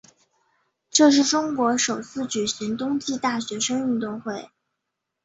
[0.89, 4.49] 这是中国首次举行冬季大学生运动会。